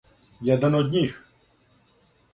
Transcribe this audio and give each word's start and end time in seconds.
Један 0.49 0.77
од 0.79 0.89
њих. 0.95 1.15